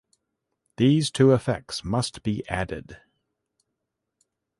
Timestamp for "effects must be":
1.31-2.43